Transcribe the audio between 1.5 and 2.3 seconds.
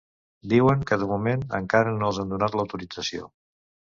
encara no els